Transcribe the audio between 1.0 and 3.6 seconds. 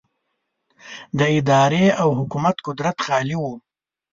د ادارې او حکومت قدرت خالي و.